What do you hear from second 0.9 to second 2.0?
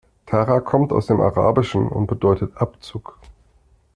aus dem Arabischen